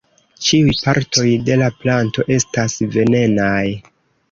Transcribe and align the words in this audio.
Ĉiuj 0.45 0.71
partoj 0.85 1.25
de 1.51 1.59
la 1.63 1.67
planto 1.85 2.27
estas 2.39 2.81
venenaj. 2.99 3.63